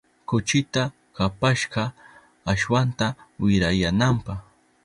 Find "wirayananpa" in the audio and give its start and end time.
3.43-4.33